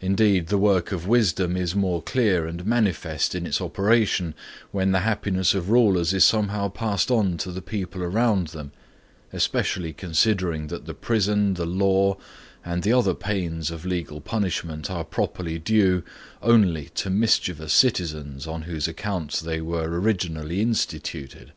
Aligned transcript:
Indeed, 0.00 0.46
the 0.46 0.58
work 0.58 0.92
of 0.92 1.08
wisdom 1.08 1.56
is 1.56 1.74
more 1.74 2.00
clear 2.00 2.46
and 2.46 2.64
manifest 2.64 3.34
in 3.34 3.46
its 3.46 3.60
operation 3.60 4.34
when 4.70 4.92
the 4.92 5.00
happiness 5.00 5.54
of 5.54 5.70
rulers 5.70 6.14
is 6.14 6.24
somehow 6.24 6.68
passed 6.68 7.10
on 7.10 7.36
to 7.38 7.50
the 7.50 7.60
people 7.60 8.00
around 8.04 8.46
them, 8.54 8.70
especially 9.32 9.92
considering 9.92 10.68
that 10.68 10.86
the 10.86 10.94
prison, 10.94 11.54
the 11.54 11.66
law, 11.66 12.16
and 12.64 12.84
the 12.84 12.92
other 12.92 13.12
pains 13.12 13.72
of 13.72 13.84
legal 13.84 14.20
punishment 14.20 14.88
are 14.88 15.02
properly 15.02 15.58
due 15.58 16.04
only 16.40 16.84
to 16.90 17.10
mischievous 17.10 17.72
citizens 17.72 18.46
on 18.46 18.62
whose 18.62 18.86
account 18.86 19.40
they 19.44 19.60
were 19.60 19.82
originally 20.00 20.60
instituted. 20.60 21.52